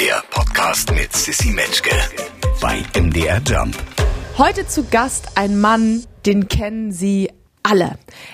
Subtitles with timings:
[0.00, 1.94] Der Podcast mit Sissy Metzke
[2.60, 3.76] bei MDR Jump.
[4.36, 7.30] Heute zu Gast ein Mann, den kennen Sie
[7.62, 7.92] alle.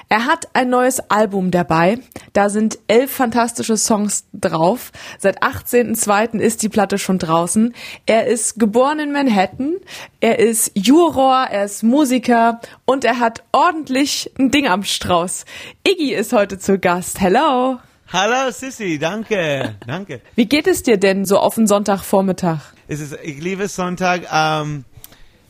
[0.09, 1.99] Er hat ein neues Album dabei.
[2.33, 4.91] Da sind elf fantastische Songs drauf.
[5.19, 6.39] Seit 18.02.
[6.39, 7.75] ist die Platte schon draußen.
[8.07, 9.75] Er ist geboren in Manhattan.
[10.21, 15.45] Er ist Juror, er ist Musiker und er hat ordentlich ein Ding am Strauß.
[15.87, 17.21] Iggy ist heute zu Gast.
[17.21, 17.81] Hello.
[18.13, 20.21] Hallo Sissy, danke, danke.
[20.35, 22.59] Wie geht es dir denn so auf den Sonntagvormittag?
[22.89, 24.23] Es ist, ich liebe Sonntag.
[24.33, 24.85] Ähm,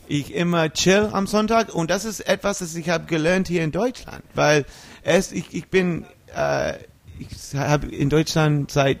[0.07, 3.71] ich immer chill am Sonntag und das ist etwas, das ich habe gelernt hier in
[3.71, 4.65] Deutschland, weil
[5.01, 6.05] es ich, ich bin
[6.35, 6.73] äh,
[7.17, 8.99] ich habe in Deutschland seit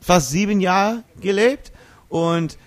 [0.00, 1.72] fast sieben Jahren gelebt
[2.08, 2.58] und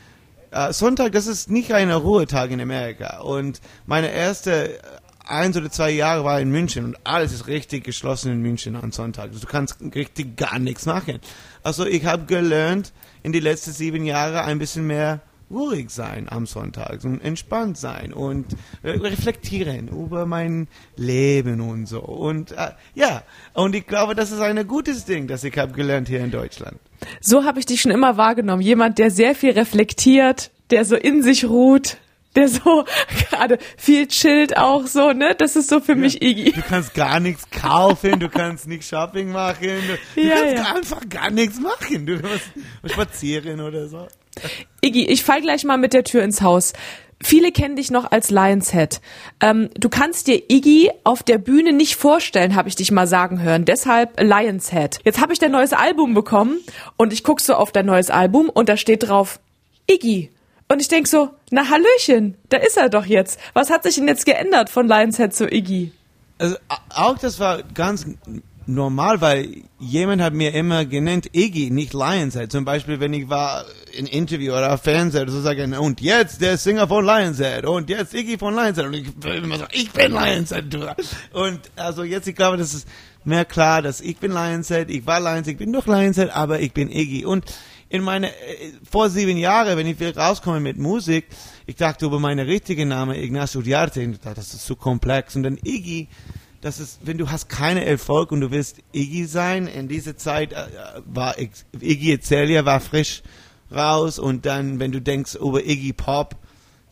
[0.52, 4.78] äh, Sonntag, das ist nicht ein Ruhetag in Amerika und meine erste
[5.26, 8.92] eins oder zwei Jahre war in München und alles ist richtig geschlossen in München am
[8.92, 9.32] Sonntag.
[9.32, 11.20] Du kannst richtig gar nichts machen.
[11.64, 16.46] Also ich habe gelernt in die letzten sieben Jahre ein bisschen mehr ruhig sein am
[16.46, 18.46] Sonntag und entspannt sein und
[18.84, 22.02] reflektieren über mein Leben und so.
[22.02, 26.08] Und äh, ja, und ich glaube, das ist ein gutes Ding, das ich habe gelernt
[26.08, 26.78] hier in Deutschland.
[27.22, 28.62] So habe ich dich schon immer wahrgenommen.
[28.62, 31.98] Jemand, der sehr viel reflektiert, der so in sich ruht
[32.36, 32.86] der so
[33.30, 35.36] gerade viel chillt auch so, ne?
[35.38, 36.52] Das ist so für ja, mich Iggy.
[36.52, 40.76] Du kannst gar nichts kaufen, du kannst nicht Shopping machen, du, du ja, kannst ja.
[40.76, 42.06] einfach gar nichts machen.
[42.06, 42.52] Du musst
[42.86, 44.08] spazieren oder so.
[44.82, 46.74] Iggy, ich fall gleich mal mit der Tür ins Haus.
[47.22, 49.00] Viele kennen dich noch als Lionshead.
[49.40, 53.42] Ähm, du kannst dir Iggy auf der Bühne nicht vorstellen, habe ich dich mal sagen
[53.42, 53.64] hören.
[53.64, 55.00] Deshalb Lionshead.
[55.06, 56.60] Jetzt habe ich dein neues Album bekommen
[56.98, 59.40] und ich guck so auf dein neues Album und da steht drauf
[59.90, 60.32] Iggy.
[60.68, 63.40] Und ich denk so, na Hallöchen, da ist er doch jetzt.
[63.54, 65.92] Was hat sich denn jetzt geändert von Lionshead zu Iggy?
[66.40, 66.56] Also
[66.90, 68.06] auch das war ganz
[68.66, 72.52] normal, weil jemand hat mir immer genannt Iggy, nicht Lionshead.
[72.52, 76.88] Zum Beispiel, wenn ich war in Interview oder Fernseher, so sagen, und jetzt der Singer
[76.88, 80.76] von Lionshead und jetzt Iggy von Lionshead und ich immer so, ich bin Lionshead.
[81.34, 82.88] Und also jetzt, ich glaube, das ist
[83.26, 86.74] mehr klar, dass ich bin Lionshead, ich war Lionshead, ich bin doch Lionshead, aber ich
[86.74, 87.26] bin Iggy.
[87.26, 87.46] Und
[87.94, 91.28] in meine, äh, vor sieben Jahren, wenn ich wieder rauskomme mit Musik,
[91.68, 95.36] ich dachte über meine richtige Name, Ignacio Diarte, das ist zu komplex.
[95.36, 96.08] Und dann Iggy,
[96.62, 100.54] das ist, wenn du hast keine Erfolg und du willst Iggy sein, in dieser Zeit
[100.54, 100.66] äh,
[101.06, 103.22] war Iggy Azalea war frisch
[103.72, 106.36] raus und dann, wenn du denkst über Iggy Pop,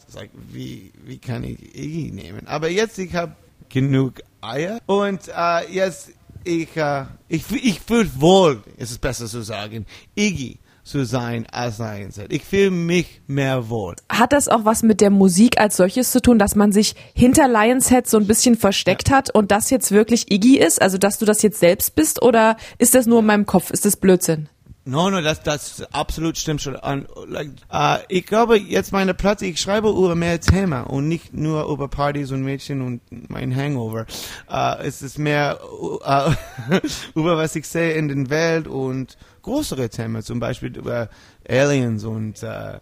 [0.07, 2.45] sag, wie, wie kann ich Iggy nehmen?
[2.45, 3.35] Aber jetzt, ich habe
[3.69, 6.11] genug Eier und äh, jetzt,
[6.43, 11.77] ich, äh, ich, ich fühle wohl, ist es besser zu sagen, Iggy zu sein als
[11.77, 12.31] Lionhead.
[12.31, 13.95] Ich fühle mich mehr wohl.
[14.09, 17.47] Hat das auch was mit der Musik als solches zu tun, dass man sich hinter
[17.47, 19.17] Lionhead so ein bisschen versteckt ja.
[19.17, 20.81] hat und das jetzt wirklich Iggy ist?
[20.81, 23.71] Also, dass du das jetzt selbst bist oder ist das nur in meinem Kopf?
[23.71, 24.49] Ist das Blödsinn?
[24.83, 26.75] No, no, das, das absolut stimmt schon.
[26.75, 31.35] An, like, uh, ich glaube, jetzt meine Platte, ich schreibe über mehr Thema und nicht
[31.35, 34.07] nur über Partys und Mädchen und mein Hangover.
[34.49, 35.99] Uh, es ist mehr uh,
[37.15, 41.09] über was ich sehe in der Welt und größere Themen, zum Beispiel über
[41.47, 42.79] Aliens und uh,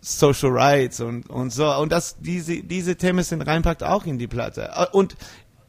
[0.00, 1.70] Social Rights und, und so.
[1.74, 4.70] Und das, diese, diese Themen sind reinpackt auch in die Platte.
[4.92, 5.14] Und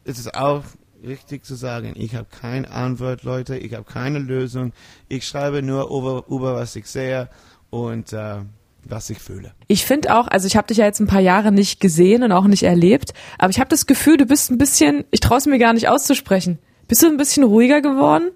[0.05, 0.63] es ist auch
[1.05, 4.73] richtig zu sagen, ich habe keine Antwort, Leute, ich habe keine Lösung.
[5.07, 7.29] Ich schreibe nur über, über was ich sehe
[7.69, 8.37] und äh,
[8.83, 9.53] was ich fühle.
[9.67, 12.31] Ich finde auch, also ich habe dich ja jetzt ein paar Jahre nicht gesehen und
[12.31, 15.45] auch nicht erlebt, aber ich habe das Gefühl, du bist ein bisschen, ich traue es
[15.45, 16.59] mir gar nicht auszusprechen.
[16.87, 18.31] Bist du ein bisschen ruhiger geworden?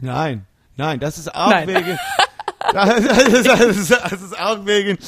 [0.00, 1.68] Nein, nein, das ist auch nein.
[1.68, 1.98] wegen.
[2.72, 4.98] das, ist, das, ist, das ist auch wegen.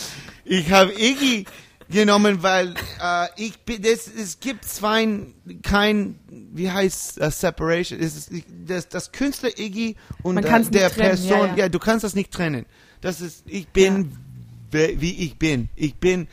[0.45, 1.47] Ich habe Iggy
[1.93, 5.21] genommen, weil äh, ich das, es gibt zwei,
[5.63, 10.91] kein, wie heißt uh, Separation, es ist das, das Künstler Iggy und äh, der trennen,
[10.91, 11.57] Person, ja, ja.
[11.57, 12.67] ja, du kannst das nicht trennen.
[13.01, 14.13] Das ist, ich bin,
[14.73, 14.89] ja.
[14.99, 15.69] wie ich bin.
[15.77, 16.29] Ich bin,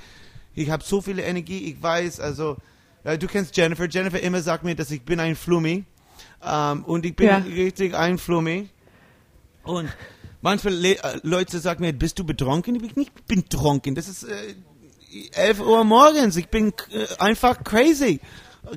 [0.55, 2.57] ich habe so viel Energie, ich weiß, also,
[3.03, 5.83] äh, du kennst Jennifer, Jennifer immer sagt mir, dass ich bin ein Flummi
[6.43, 8.69] ähm, und ich bin richtig ein Flummi
[9.63, 9.89] und
[10.41, 12.75] manchmal Le äh, Leute sagen mir, bist du betrunken?
[12.75, 14.55] Ich bin nicht betrunken, das ist, äh,
[15.33, 16.35] 11 Uhr morgens.
[16.37, 18.19] Ich bin äh, einfach crazy.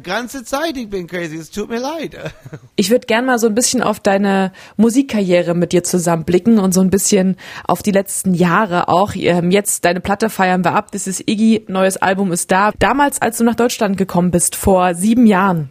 [0.03, 1.37] Ganze Zeit, ich bin crazy.
[1.37, 2.17] Es tut mir leid.
[2.77, 6.81] Ich würde gern mal so ein bisschen auf deine Musikkarriere mit dir zusammenblicken und so
[6.81, 9.15] ein bisschen auf die letzten Jahre auch.
[9.15, 10.91] Ähm, jetzt deine Platte feiern wir ab.
[10.91, 12.73] Das ist Iggy, neues Album ist da.
[12.79, 15.69] Damals, als du nach Deutschland gekommen bist, vor sieben Jahren,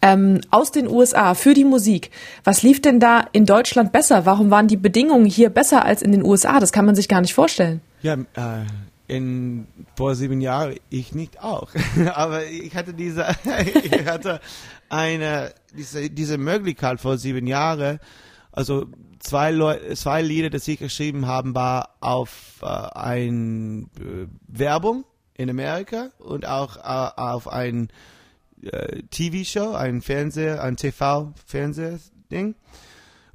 [0.00, 2.10] ähm, aus den USA für die Musik.
[2.44, 4.24] Was lief denn da in Deutschland besser?
[4.24, 6.60] Warum waren die Bedingungen hier besser als in den USA?
[6.60, 7.80] Das kann man sich gar nicht vorstellen.
[8.02, 8.64] Ja, äh,
[9.12, 9.66] in
[9.96, 11.70] vor sieben Jahren ich nicht auch
[12.14, 13.26] aber ich hatte diese
[13.82, 14.40] ich hatte
[14.88, 17.98] eine diese diese Möglichkeit vor sieben Jahren
[18.52, 18.86] also
[19.22, 25.04] zwei Leu zwei Lieder, das ich geschrieben haben, war auf äh, ein äh, Werbung
[25.34, 27.88] in Amerika und auch äh, auf ein
[28.62, 32.54] äh, TV-Show, ein Fernseher, ein TV-Fernsehding.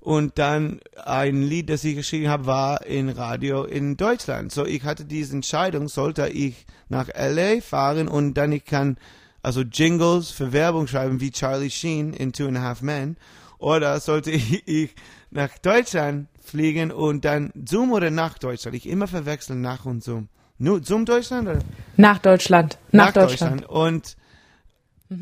[0.07, 4.53] Und dann ein Lied, das ich geschrieben habe, war in Radio in Deutschland.
[4.53, 8.95] So, ich hatte diese Entscheidung, sollte ich nach LA fahren und dann ich kann
[9.43, 13.17] also Jingles für Werbung schreiben wie Charlie Sheen in Two and a Half Men
[13.57, 14.31] oder sollte
[14.65, 14.95] ich,
[15.29, 18.77] nach Deutschland fliegen und dann Zoom oder nach Deutschland?
[18.77, 20.29] Ich immer verwechseln nach und Zoom.
[20.57, 21.59] Nur Zoom Deutschland oder?
[21.97, 22.77] Nach Deutschland.
[22.93, 23.67] Nach, Deutschland.
[23.67, 24.15] Und,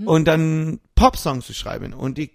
[0.05, 1.91] und dann Popsongs zu schreiben.
[1.91, 2.33] Und ich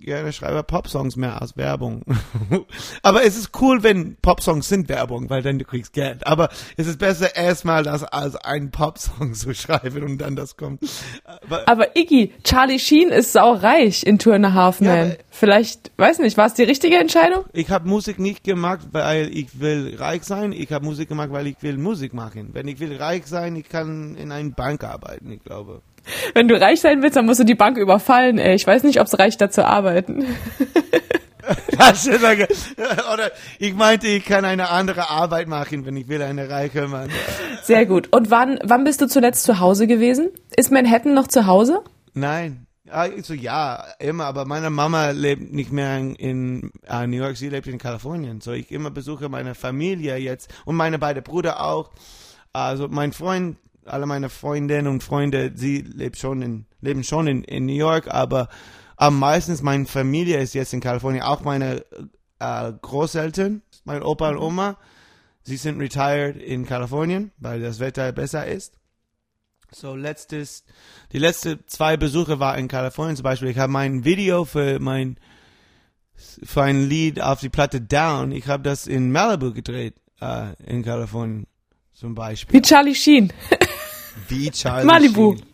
[0.00, 2.02] gerne schreibe Popsongs mehr als Werbung.
[3.02, 6.26] Aber es ist cool, wenn Popsongs sind Werbung, weil dann du kriegst Geld.
[6.26, 10.82] Aber es ist besser erstmal das als einen Popsong zu schreiben und dann das kommt.
[11.24, 15.06] Aber, Aber Iggy, Charlie Sheen ist saureich in Two and a Half Ja, Men.
[15.12, 17.44] aber- Vielleicht, weiß nicht, war es die richtige Entscheidung?
[17.54, 20.52] ich habe Musik nicht gemacht, weil ich will reich sein.
[20.52, 22.50] Ich habe Musik gemacht, weil ich will Musik machen.
[22.52, 25.80] Wenn ich will reich sein, ich kann in einer Bank arbeiten, ich glaube.
[26.34, 28.54] Wenn du reich sein willst, dann musst du die Bank überfallen, ey.
[28.54, 30.26] Ich weiß nicht, ob es reicht, da zu arbeiten.
[31.76, 32.46] Das ist eine-
[33.12, 37.10] Oder ich meinte, ich kann eine andere Arbeit machen, wenn ich will, eine reiche Mann.
[37.64, 38.08] Sehr gut.
[38.12, 40.30] Und wann, wann bist du zuletzt zu Hause gewesen?
[40.56, 41.82] Ist Manhattan noch zu Hause?
[42.14, 42.66] Nein.
[42.88, 47.48] Also ja, immer, aber meine Mama lebt nicht mehr in, in äh, New York, sie
[47.48, 48.40] lebt in Kalifornien.
[48.40, 51.90] So ich immer besuche meine Familie jetzt und meine beiden Brüder auch.
[52.52, 57.44] Also mein Freund, alle meine Freundinnen und Freunde, sie lebt schon in, leben schon in,
[57.44, 58.48] in New York, aber
[58.96, 61.22] am meisten meine Familie ist jetzt in Kalifornien.
[61.22, 61.84] Auch meine
[62.38, 64.78] äh, Großeltern, mein Opa und Oma,
[65.42, 68.74] sie sind retired in Kalifornien, weil das Wetter besser ist.
[69.74, 70.64] So letztes,
[71.12, 73.48] die letzte zwei Besuche war in Kalifornien zum Beispiel.
[73.48, 75.16] Ich habe mein Video für mein
[76.14, 78.32] für ein Lied auf die Platte Down.
[78.32, 81.46] Ich habe das in Malibu gedreht äh, in Kalifornien
[81.94, 82.58] zum Beispiel.
[82.58, 83.32] Wie Charlie Sheen.
[84.28, 85.36] Wie Charlie Malibu.
[85.36, 85.46] Sheen.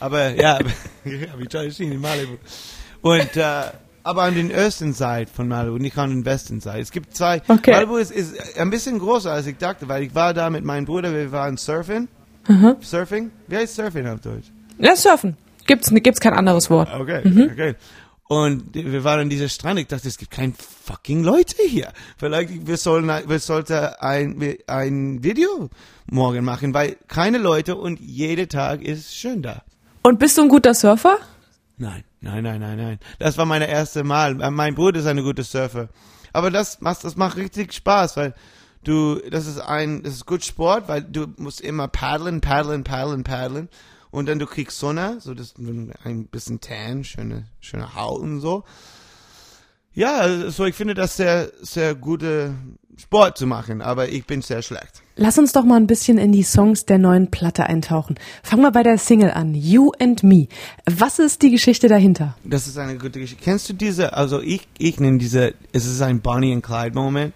[0.00, 0.58] Aber ja,
[1.04, 2.36] wie Charlie Sheen in Malibu.
[3.02, 3.62] Und äh,
[4.04, 6.80] aber an den östlichen Seite von Malibu, nicht an den westlichen Seite.
[6.80, 7.42] Es gibt zwei.
[7.48, 7.72] Okay.
[7.72, 10.84] Malibu ist, ist ein bisschen größer als ich dachte, weil ich war da mit meinem
[10.84, 12.08] Bruder, wir waren surfen.
[12.80, 13.30] Surfing?
[13.46, 14.50] Wie heißt Surfing auf Deutsch?
[14.78, 15.36] Ja, surfen.
[15.66, 16.92] Gibt's, gibt's kein anderes Wort.
[16.92, 17.74] Okay, okay.
[18.32, 19.78] Und wir waren an dieser Strand.
[19.78, 21.92] Ich dachte, es gibt kein fucking Leute hier.
[22.16, 25.68] Vielleicht wir sollen, wir sollten ein, ein Video
[26.06, 29.64] morgen machen, weil keine Leute und jeder Tag ist schön da.
[30.02, 31.18] Und bist du ein guter Surfer?
[31.76, 32.98] Nein, nein, nein, nein, nein.
[33.18, 34.40] Das war meine erste Mal.
[34.40, 35.90] Äh, Mein Bruder ist eine gute Surfer.
[36.32, 38.34] Aber das macht, das macht richtig Spaß, weil
[38.82, 43.24] du, das ist ein, das ist gut Sport, weil du musst immer paddeln, paddeln, paddeln,
[43.24, 43.68] paddeln.
[44.12, 48.62] Und dann du kriegst Sonne, so das ein bisschen Tan, schöne, schöne Haut und so.
[49.94, 52.54] Ja, so ich finde das sehr, sehr gute
[52.98, 55.02] Sport zu machen, aber ich bin sehr schlecht.
[55.16, 58.16] Lass uns doch mal ein bisschen in die Songs der neuen Platte eintauchen.
[58.42, 60.48] Fangen wir bei der Single an, You and Me.
[60.84, 62.36] Was ist die Geschichte dahinter?
[62.44, 63.42] Das ist eine gute Geschichte.
[63.42, 67.34] Kennst du diese, also ich, ich nenne diese, es ist ein Bonnie and Clyde Moment.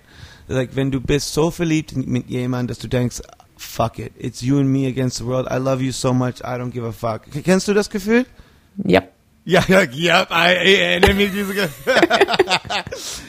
[0.49, 3.21] Like, wenn du bist so verliebt mit jemandem, dass du denkst,
[3.57, 6.59] fuck it, it's you and me against the world, I love you so much, I
[6.59, 7.23] don't give a fuck.
[7.45, 8.27] Kennst du das Gefühl?
[8.85, 9.03] Ja.
[9.49, 10.27] Ja, ja, ja,
[10.65, 11.53] ich erinnere mich diese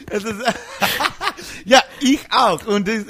[0.09, 0.41] es ist,
[1.65, 2.65] ja, ich auch.
[2.65, 3.03] Und das,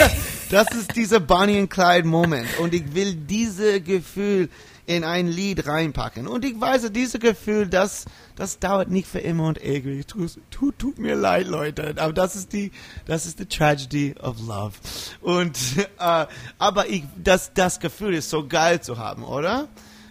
[0.50, 2.56] das ist dieser Bonnie and Clyde Moment.
[2.60, 4.48] Und ich will diese Gefühl
[4.96, 6.26] in ein Lied reinpacken.
[6.26, 8.04] Und ich weiß, dieses Gefühl, das,
[8.36, 10.06] das dauert nicht für immer und ewig.
[10.06, 11.94] Tut, tut, tut mir leid, Leute.
[11.98, 12.72] Aber das ist die,
[13.06, 14.72] das ist die Tragedy of Love.
[15.20, 15.58] Und,
[15.98, 16.26] äh,
[16.58, 19.68] aber ich, das, das Gefühl ist so geil zu haben, oder?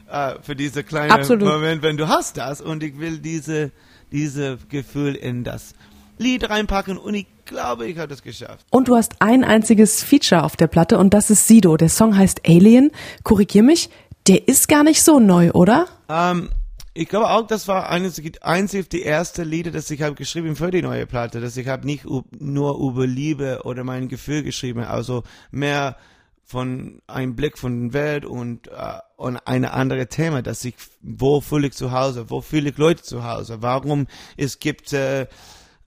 [0.09, 1.47] Äh, für diese kleine Absolut.
[1.47, 2.61] Moment, wenn du hast das.
[2.61, 3.71] Und ich will diese,
[4.11, 5.73] diese Gefühl in das
[6.17, 6.97] Lied reinpacken.
[6.97, 8.65] Und ich glaube, ich habe das geschafft.
[8.69, 11.77] Und du hast ein einziges Feature auf der Platte und das ist Sido.
[11.77, 12.91] Der Song heißt Alien.
[13.23, 13.89] Korrigier mich,
[14.27, 15.87] der ist gar nicht so neu, oder?
[16.09, 16.49] Ähm,
[16.93, 20.71] ich glaube auch, das war eines, einzig die erste Lieder, das ich habe geschrieben für
[20.71, 25.23] die neue Platte, dass ich habe nicht nur über Liebe oder mein Gefühl geschrieben, also
[25.51, 25.95] mehr
[26.43, 31.39] von einem Blick von der Welt und, äh, und eine andere Thema, dass ich, wo
[31.39, 35.27] fühle ich zu Hause, wo fühle ich Leute zu Hause, warum es gibt, äh,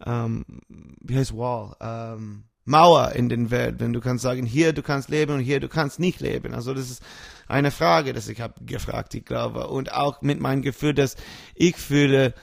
[0.07, 0.47] ähm,
[1.03, 5.11] wie heißt Wall, ähm, Mauer in den Welt, wenn du kannst sagen, hier du kannst
[5.11, 6.55] leben und hier du kannst nicht leben.
[6.55, 7.03] Also das ist
[7.47, 9.69] eine Frage, dass ich habe gefragt, ich glaube.
[9.69, 11.17] Und auch mit meinem Gefühl, dass
[11.55, 12.35] ich fühle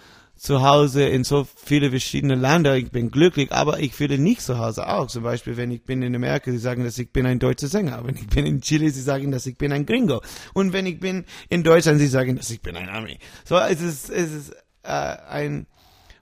[0.42, 4.58] zu Hause in so viele verschiedene Länder, ich bin glücklich, aber ich fühle nicht zu
[4.58, 5.06] Hause auch.
[5.06, 8.02] Zum Beispiel, wenn ich bin in Amerika, sie sagen, dass ich bin ein deutscher Sänger.
[8.04, 10.22] Wenn ich bin in Chile, sie sagen, dass ich bin ein Gringo.
[10.56, 13.20] Und wenn ich bin in Deutschland, sie sagen, dass ich bin ein Ami.
[13.46, 14.52] So, es ist, es ist
[14.82, 15.68] äh, ein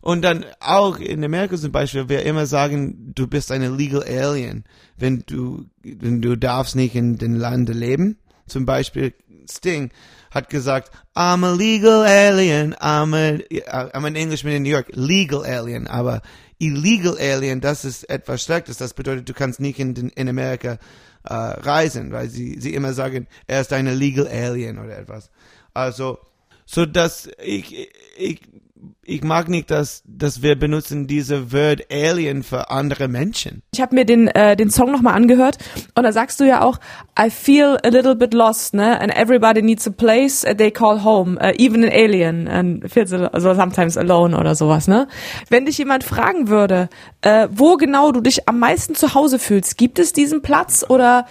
[0.02, 4.64] Und dann auch in Amerika zum Beispiel, wir immer sagen, du bist eine legal alien,
[4.98, 8.18] wenn du, wenn du darfst nicht in den Lande leben.
[8.48, 9.14] Zum Beispiel
[9.50, 9.92] Sting
[10.32, 15.44] hat gesagt, I'm a legal alien, I'm, a, I'm an Englishman in New York, legal
[15.44, 16.22] alien, aber
[16.60, 18.78] illegal alien, das ist etwas Schlechtes.
[18.78, 20.78] Das bedeutet, du kannst nicht in, den, in Amerika
[21.24, 25.30] äh, reisen, weil sie, sie immer sagen, er ist eine legal alien oder etwas.
[25.74, 26.20] Also,
[26.66, 28.42] so dass ich, ich
[29.04, 33.64] ich mag nicht, dass, dass wir benutzen diese Word Alien für andere Menschen.
[33.74, 35.58] Ich habe mir den, äh, den Song nochmal angehört
[35.96, 36.80] und da sagst du ja auch,
[37.20, 39.00] I feel a little bit lost, ne?
[39.02, 43.54] And everybody needs a place they call home, uh, even an alien and feels also
[43.54, 45.08] sometimes alone oder sowas, ne?
[45.50, 46.90] Wenn dich jemand fragen würde,
[47.22, 51.26] äh, wo genau du dich am meisten zu Hause fühlst, gibt es diesen Platz oder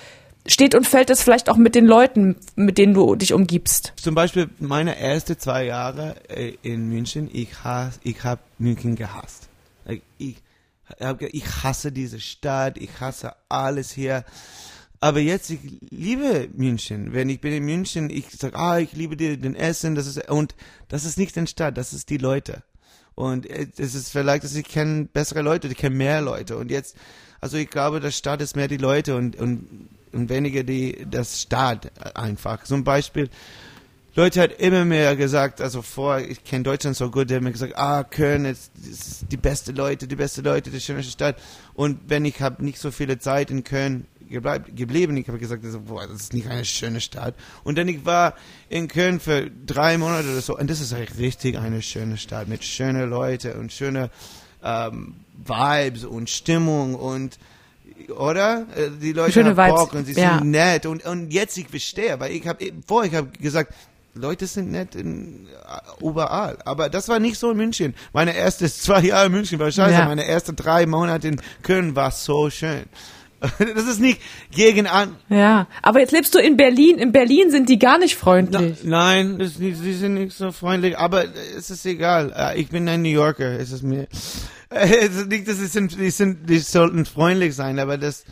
[0.49, 3.93] steht und fällt es vielleicht auch mit den Leuten, mit denen du dich umgibst?
[3.97, 9.49] Zum Beispiel meine ersten zwei Jahre äh, in München, ich, hasse, ich habe München gehasst.
[10.19, 10.37] Ich,
[10.99, 14.25] ich hasse diese Stadt, ich hasse alles hier.
[15.01, 17.13] Aber jetzt, ich liebe München.
[17.13, 20.55] Wenn ich bin in München, ich sage, ah, ich liebe den Essen, das ist, und
[20.89, 22.65] das ist nicht die Stadt, das ist die Leute.
[23.15, 26.57] Und es ist vielleicht, dass ich kenne bessere Leute, ich kenne mehr Leute.
[26.57, 26.97] Und jetzt,
[27.41, 31.43] also ich glaube, das Stadt ist mehr die Leute und, und und weniger die, das
[31.43, 32.65] Staat einfach.
[32.65, 33.29] Zum Beispiel,
[34.19, 37.53] Leute hat immer mehr gesagt, also vor, ich kenne Deutschland so gut, der hat mir
[37.53, 41.37] gesagt, ah, Köln ist, ist, die beste Leute, die beste Leute, die schönste Stadt.
[41.75, 45.65] Und wenn ich habe nicht so viele Zeit in Köln gebleib, geblieben, ich habe gesagt,
[45.65, 47.37] also, boah, das ist nicht eine schöne Stadt.
[47.63, 48.35] Und dann ich war
[48.69, 52.65] in Köln für drei Monate oder so, und das ist richtig eine schöne Stadt mit
[52.65, 54.11] schönen Leuten und schöne
[54.65, 57.39] ähm, Vibes und Stimmung und
[58.17, 58.67] oder?
[58.77, 59.71] Äh, die Leute Schöne haben.
[59.71, 60.39] Bock und sie Ja.
[60.39, 63.75] sind nett und, und jetzt ich verstehe, weil ich habe vorher ich habe gesagt,
[64.15, 66.59] Leute sind nett in, äh, überall.
[66.65, 67.95] Aber das war nicht so in München.
[68.13, 69.93] Meine erste zwei Jahre in München war scheiße.
[69.93, 70.07] Ja.
[70.07, 72.85] Meine ersten drei Monate in Köln war so schön.
[73.59, 75.17] Das ist nicht gegen an.
[75.29, 76.99] Ja, aber jetzt lebst du in Berlin.
[76.99, 78.79] In Berlin sind die gar nicht Na, freundlich.
[78.85, 81.25] nein, das, die, sie sind nicht so freundlich, aber
[81.57, 82.33] es ist egal.
[82.37, 84.07] Äh, Ich bin ein New Yorker, es ist mir.
[84.71, 88.25] Es ist nicht, dass sie sind, die sind, die sollten freundlich sein, aber das.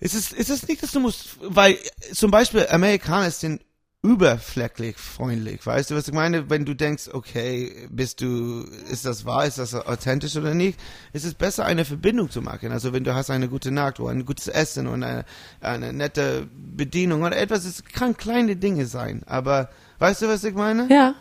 [0.00, 1.76] Es ist, es ist nicht, dass du musst, weil
[2.14, 3.60] zum Beispiel Amerikaner sind
[4.06, 6.48] überflecklich freundlich, weißt du, was ich meine?
[6.48, 10.78] Wenn du denkst, okay, bist du, ist das wahr, ist das authentisch oder nicht,
[11.12, 12.70] ist es besser, eine Verbindung zu machen.
[12.72, 15.24] Also wenn du hast eine gute Nacht oder ein gutes Essen und eine,
[15.60, 20.54] eine nette Bedienung oder etwas, es kann kleine Dinge sein, aber weißt du, was ich
[20.54, 20.88] meine?
[20.90, 21.14] Ja.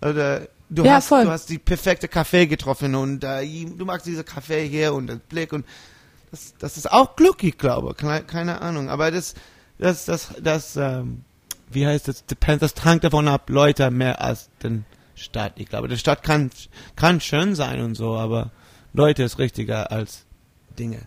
[0.00, 1.24] Oder du Ja, hast, voll.
[1.24, 5.18] du hast die perfekte Kaffee getroffen und äh, du magst diese Kaffee hier und den
[5.20, 5.66] Blick und
[6.30, 9.34] das, das ist auch Glück, ich glaube, keine, keine Ahnung, aber das,
[9.78, 11.24] das, das, das, ähm,
[11.70, 14.84] wie heißt das, depends, das hängt davon ab, Leute mehr als den
[15.14, 15.52] Stadt.
[15.56, 16.50] Ich glaube, die Stadt kann,
[16.96, 18.50] kann schön sein und so, aber
[18.92, 20.24] Leute ist richtiger als
[20.78, 21.00] Dinge.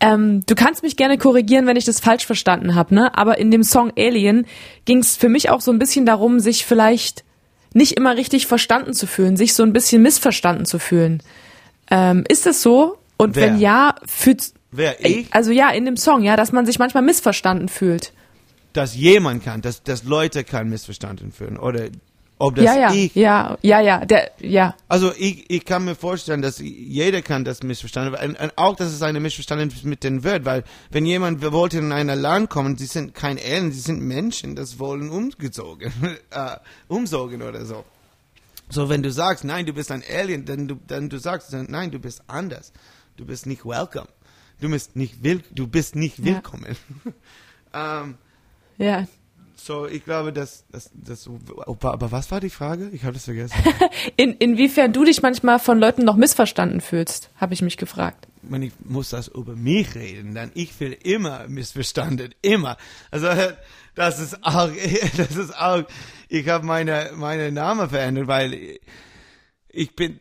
[0.00, 3.16] Ähm, du kannst mich gerne korrigieren, wenn ich das falsch verstanden habe, ne?
[3.16, 4.46] Aber in dem Song Alien
[4.84, 7.24] ging es für mich auch so ein bisschen darum, sich vielleicht
[7.74, 11.22] nicht immer richtig verstanden zu fühlen, sich so ein bisschen missverstanden zu fühlen.
[11.90, 12.98] Ähm, ist das so?
[13.16, 13.46] Und Wer?
[13.46, 15.32] wenn ja, fühlt Wer ich?
[15.32, 18.12] also ja, in dem Song, ja, dass man sich manchmal missverstanden fühlt.
[18.72, 21.88] Dass jemand kann, dass, dass Leute kann missverstanden fühlen oder
[22.38, 25.94] ob das ja, ja, ich ja, ja, ja, der, ja, Also ich, ich kann mir
[25.94, 28.34] vorstellen, dass jeder kann das missverstanden werden.
[28.34, 31.92] Und auch, dass es eine Missverständnis mit den wird, weil wenn jemand wir wollte in
[31.92, 35.92] ein Land kommen, sie sind kein Alien, sie sind Menschen, das wollen umgezogen,
[36.30, 36.56] äh,
[36.88, 37.84] umsogen oder so.
[38.68, 41.90] So, wenn du sagst, nein, du bist ein Alien, dann du, dann du sagst, nein,
[41.92, 42.72] du bist anders.
[43.18, 44.08] Du bist nicht welcome.
[44.60, 46.24] Du bist nicht will, du bist nicht Ja.
[46.24, 46.76] willkommen.
[48.78, 49.06] ja.
[49.56, 51.28] so, ich glaube, dass, dass, dass,
[51.66, 52.90] aber, was war die Frage?
[52.92, 53.54] Ich habe das vergessen.
[54.16, 58.26] In, inwiefern du dich manchmal von Leuten noch missverstanden fühlst, habe ich mich gefragt.
[58.42, 62.76] wenn ich muss das über mich reden, dann ich will immer missverstanden, immer.
[63.10, 63.28] Also
[63.94, 64.70] das ist auch,
[65.16, 65.84] das ist auch,
[66.28, 68.78] ich habe meine meine Name verändert, weil
[69.72, 70.18] ich bin,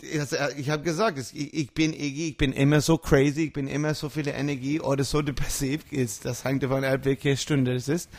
[0.57, 3.93] ich habe gesagt, es- ich, bin Iggy, ich bin immer so crazy, ich bin immer
[3.93, 5.81] so viele Energie oder so depressiv,
[6.23, 8.09] das hängt davon ab, welche Stunde es ist.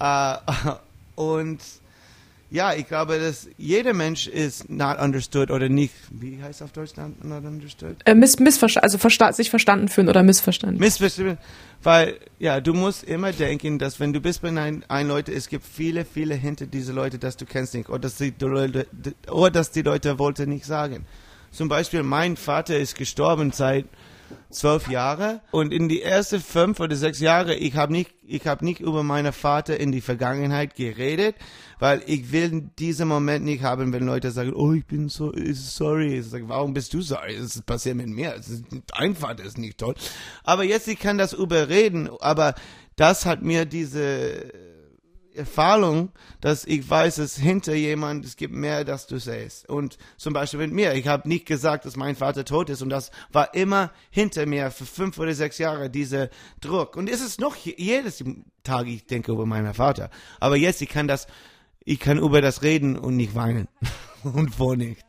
[0.00, 0.36] Äh,
[1.14, 1.60] und
[2.50, 6.96] ja, ich glaube, dass jeder Mensch ist not understood oder nicht, wie heißt auf Deutsch
[6.96, 7.96] not, not understood?
[8.04, 10.80] Äh, miss, missversta also versta sich verstanden fühlen oder missverstanden.
[10.80, 11.38] Missverstanden,
[11.82, 15.48] weil ja, du musst immer denken, dass wenn du bist bei ein, ein Leute, es
[15.48, 18.86] gibt viele, viele hinter diese Leute, dass du kennst nicht oder dass die Leute,
[19.30, 21.06] oder dass die Leute wollte nicht sagen.
[21.52, 23.86] Zum Beispiel, mein Vater ist gestorben seit
[24.50, 28.64] zwölf Jahre und in die ersten fünf oder sechs Jahre, ich habe nicht, ich habe
[28.64, 31.36] nicht über meinen Vater in die Vergangenheit geredet,
[31.78, 36.18] weil ich will diesen Moment nicht haben, wenn Leute sagen, oh, ich bin so sorry.
[36.18, 37.34] Ich sage, warum bist du sorry?
[37.34, 38.34] Es passiert mit mir.
[38.98, 39.94] Dein Vater ist nicht toll.
[40.44, 42.54] Aber jetzt, ich kann das überreden, aber
[42.96, 44.52] das hat mir diese
[45.40, 49.68] Erfahrung, dass ich weiß, dass hinter jemand, es gibt mehr, dass du siehst.
[49.68, 52.90] Und zum Beispiel mit mir, ich habe nicht gesagt, dass mein Vater tot ist und
[52.90, 56.28] das war immer hinter mir für fünf oder sechs Jahre, dieser
[56.60, 56.96] Druck.
[56.96, 58.22] Und es ist noch jedes
[58.62, 60.10] Tag, ich denke über meinen Vater.
[60.38, 61.26] Aber jetzt, ich kann das,
[61.84, 63.68] ich kann über das reden und nicht weinen.
[64.22, 65.04] und wo nicht.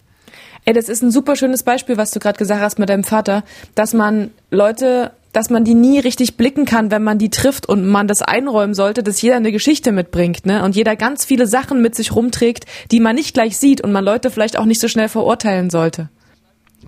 [0.64, 3.44] Ey, das ist ein super schönes Beispiel, was du gerade gesagt hast mit deinem Vater,
[3.76, 7.86] dass man Leute dass man die nie richtig blicken kann, wenn man die trifft und
[7.86, 10.64] man das einräumen sollte, dass jeder eine Geschichte mitbringt, ne?
[10.64, 14.04] Und jeder ganz viele Sachen mit sich rumträgt, die man nicht gleich sieht und man
[14.04, 16.10] Leute vielleicht auch nicht so schnell verurteilen sollte.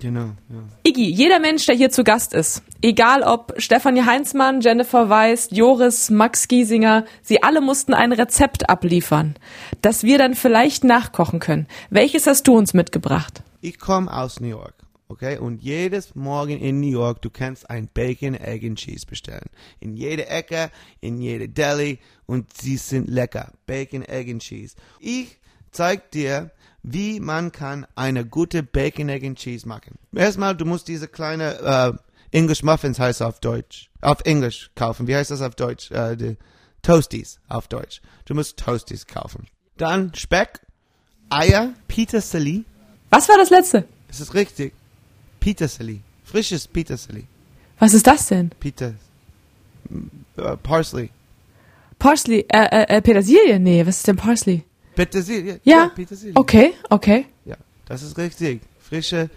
[0.00, 0.64] Genau, ja.
[0.82, 6.10] Iggy, jeder Mensch, der hier zu Gast ist, egal ob Stefanie Heinzmann, Jennifer Weiss, Joris,
[6.10, 9.36] Max Giesinger, sie alle mussten ein Rezept abliefern,
[9.82, 11.68] das wir dann vielleicht nachkochen können.
[11.90, 13.42] Welches hast du uns mitgebracht?
[13.60, 14.73] Ich komme aus New York.
[15.06, 19.50] Okay, und jedes Morgen in New York, du kannst ein Bacon, Egg and Cheese bestellen.
[19.78, 20.70] In jede Ecke,
[21.00, 23.52] in jede Deli und sie sind lecker.
[23.66, 24.76] Bacon, Egg and Cheese.
[25.00, 25.38] Ich
[25.70, 29.98] zeig dir, wie man kann eine gute Bacon, Egg and Cheese machen.
[30.14, 31.98] Erstmal, du musst diese kleine uh,
[32.30, 35.06] English Muffins heißt auf Deutsch, auf Englisch kaufen.
[35.06, 35.90] Wie heißt das auf Deutsch?
[35.90, 36.36] Uh, die
[36.80, 38.00] Toasties auf Deutsch.
[38.24, 39.48] Du musst Toasties kaufen.
[39.76, 40.60] Dann Speck,
[41.28, 42.64] Eier, Petersilie.
[43.10, 43.86] Was war das letzte?
[44.08, 44.72] Das ist richtig.
[45.44, 46.00] Petersilie.
[46.24, 47.24] Frisches Petersilie.
[47.78, 48.50] Was ist das denn?
[48.58, 48.94] Peter.
[50.38, 51.10] Uh, Parsley.
[51.98, 53.58] Parsley, äh, äh, äh, Petersilie?
[53.60, 54.64] Nee, was ist denn Parsley?
[54.94, 55.60] Petersilie.
[55.64, 55.76] Ja.
[55.76, 56.34] ja Petersilie.
[56.34, 57.26] Okay, okay.
[57.44, 58.62] Ja, das ist richtig.
[58.80, 59.28] Frische.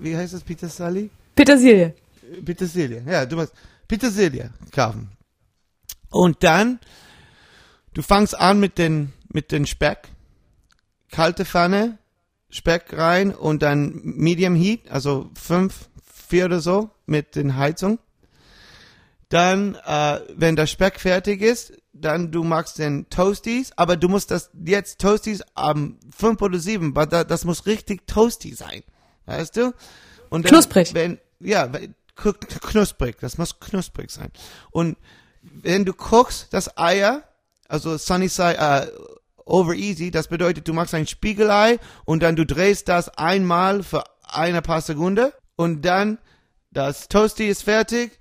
[0.00, 1.10] wie heißt das Petersilie?
[1.36, 1.94] Petersilie.
[2.44, 3.04] Petersilie.
[3.06, 3.52] Ja, du musst
[3.86, 5.10] Petersilie kaufen.
[6.10, 6.80] Und dann,
[7.94, 10.08] du fangst an mit den, mit den Speck.
[11.12, 11.98] Kalte Pfanne,
[12.50, 17.98] Speck rein und dann Medium Heat, also fünf, vier oder so mit den Heizung.
[19.28, 24.30] Dann, äh, wenn der Speck fertig ist, dann du machst den Toasties, aber du musst
[24.30, 28.82] das jetzt Toasties am ähm, fünf oder sieben, weil das muss richtig toasty sein,
[29.26, 29.74] weißt du?
[30.30, 30.94] Und dann, knusprig.
[30.94, 31.70] Wenn, ja,
[32.14, 34.30] knusprig, das muss knusprig sein.
[34.70, 34.96] Und
[35.42, 37.24] wenn du kochst das Eier,
[37.68, 38.86] also Sunny Side, äh,
[39.50, 40.10] over easy.
[40.10, 44.80] Das bedeutet, du machst ein Spiegelei und dann du drehst das einmal für eine paar
[44.80, 46.18] Sekunden und dann
[46.70, 48.18] das Toasty ist fertig.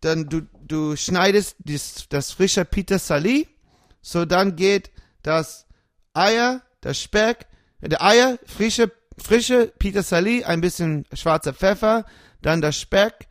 [0.00, 3.46] Dann du, du schneidest das, das frische Petersilie.
[4.00, 5.66] So dann geht das
[6.14, 7.46] Eier, das Speck,
[7.80, 12.04] der Eier, frische, frische Petersilie, ein bisschen schwarzer Pfeffer,
[12.42, 13.26] dann das Speck,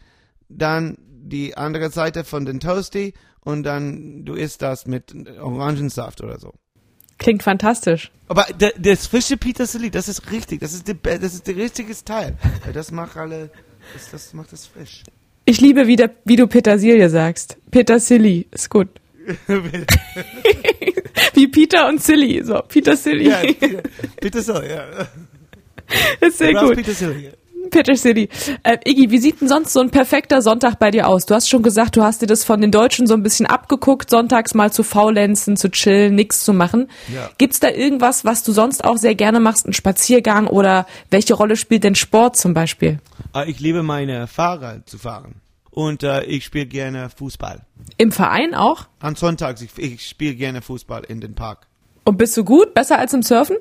[0.49, 6.39] dann die andere Seite von den Toasty und dann du isst das mit Orangensaft oder
[6.39, 6.53] so.
[7.17, 8.11] Klingt fantastisch.
[8.27, 8.45] Aber
[8.79, 10.59] das frische Petersilie, das ist richtig.
[10.59, 12.37] Das ist, die, das ist der richtige Teil.
[12.73, 13.49] Das macht alle,
[13.93, 15.03] das, das macht das frisch.
[15.45, 17.57] Ich liebe, wie, der, wie du Petersilie sagst.
[17.71, 18.89] Petersilie, ist gut.
[21.33, 23.29] wie Peter und Silly, so, Petersilie.
[23.29, 23.81] Ja, Peter,
[24.19, 25.07] Petersilie, ja.
[26.27, 26.75] ist sehr gut.
[26.75, 27.33] Petersilie.
[27.69, 28.29] Petersilie.
[28.63, 31.25] Äh, Iggy, wie sieht denn sonst so ein perfekter Sonntag bei dir aus?
[31.25, 34.09] Du hast schon gesagt, du hast dir das von den Deutschen so ein bisschen abgeguckt,
[34.09, 36.89] sonntags mal zu faulenzen, zu chillen, nichts zu machen.
[37.13, 37.29] Ja.
[37.37, 41.55] Gibt's da irgendwas, was du sonst auch sehr gerne machst, ein Spaziergang oder welche Rolle
[41.55, 42.99] spielt denn Sport zum Beispiel?
[43.33, 45.35] Ah, ich liebe meine Fahrer zu fahren
[45.77, 47.61] und äh, ich spiele gerne Fußball.
[47.97, 48.87] Im Verein auch?
[48.99, 51.67] An Sonntags, ich, ich spiele gerne Fußball in den Park.
[52.03, 52.73] Und bist du gut?
[52.73, 53.57] Besser als im Surfen?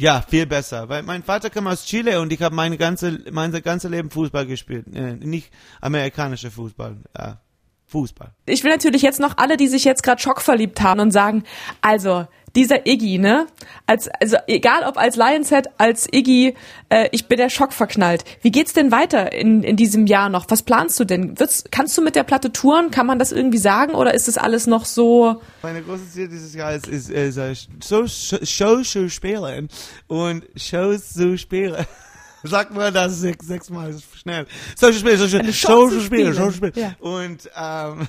[0.00, 3.52] Ja, viel besser, weil mein Vater kam aus Chile und ich habe meine ganze mein
[3.62, 5.50] ganze Leben Fußball gespielt, äh, nicht
[5.82, 6.96] amerikanischer Fußball.
[7.16, 7.38] Ja,
[7.86, 8.30] Fußball.
[8.46, 11.44] Ich will natürlich jetzt noch alle, die sich jetzt gerade schockverliebt haben und sagen,
[11.82, 13.46] also dieser Iggy, ne?
[13.86, 16.54] Als, also egal ob als Lionset, als Iggy,
[16.88, 18.24] äh, ich bin der Schock verknallt.
[18.42, 20.46] Wie geht's denn weiter in, in diesem Jahr noch?
[20.48, 21.38] Was planst du denn?
[21.38, 22.90] Wird's, kannst du mit der Platte touren?
[22.90, 25.40] Kann man das irgendwie sagen oder ist das alles noch so?
[25.62, 29.68] Meine große Ziel dieses Jahr ist, ist, ist, ist so Shows zu spielen
[30.08, 31.86] und Shows zu spielen.
[32.42, 34.46] Sag mal das sechs, sechsmal schnell.
[34.74, 36.72] Social Spiele, Social Spiele, Social Spiele.
[36.74, 36.94] Ja.
[37.00, 38.08] Und ähm,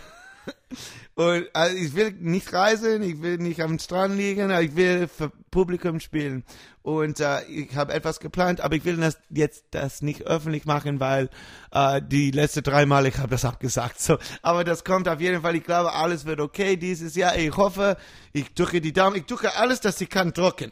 [1.22, 5.30] Und also ich will nicht reisen, ich will nicht am Strand liegen, ich will für
[5.52, 6.44] Publikum spielen.
[6.82, 11.00] Und äh, ich habe etwas geplant, aber ich will das jetzt das nicht öffentlich machen,
[11.00, 11.30] weil
[11.72, 14.00] äh, die letzten drei Mal ich habe das abgesagt.
[14.02, 15.56] So, aber das kommt auf jeden Fall.
[15.56, 17.36] Ich glaube, alles wird okay dieses Jahr.
[17.38, 17.98] Ich hoffe,
[18.34, 20.72] ich drücke die Daumen, ich drücke alles, dass ich kann drücken.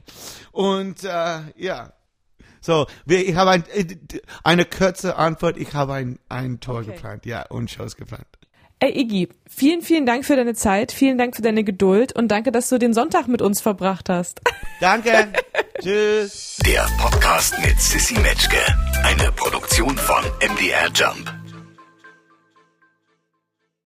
[0.52, 1.94] Und äh, ja,
[2.62, 3.86] So, wir, ich habe ein, äh,
[4.44, 5.58] eine kurze Antwort.
[5.58, 6.94] Ich habe ein, ein Tor Okay.
[6.94, 8.29] geplant, ja, und Shows geplant.
[8.82, 12.54] Ey, Iggy, vielen, vielen Dank für deine Zeit, vielen Dank für deine Geduld und danke,
[12.54, 14.40] dass du den Sonntag mit uns verbracht hast.
[14.80, 15.28] Danke.
[15.82, 16.60] Tschüss.
[16.66, 18.56] Der Podcast mit Sissy Metzke.
[19.04, 21.39] Eine Produktion von MDR Jump.